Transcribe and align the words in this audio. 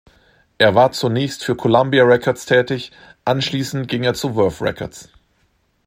Er 0.57 0.73
war 0.73 0.91
zunächst 0.93 1.43
für 1.43 1.55
Columbia 1.55 2.03
Records 2.03 2.47
tätig, 2.47 2.91
anschließend 3.23 3.87
ging 3.87 4.03
er 4.03 4.15
zu 4.15 4.33
Verve 4.35 4.61
Records. 4.65 5.11